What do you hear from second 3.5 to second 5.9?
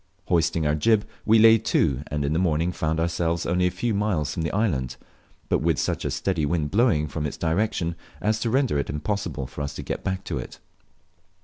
a few miles from the island, but wit,